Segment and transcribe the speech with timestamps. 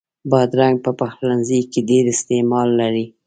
[0.29, 3.05] بادرنګ په پخلنځي کې ډېر استعمال لري.